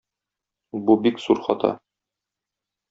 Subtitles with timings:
[0.87, 1.73] Бу бик зур хата.